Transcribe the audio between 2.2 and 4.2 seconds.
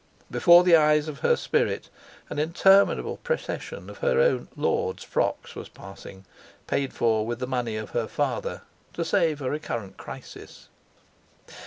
an interminable procession of her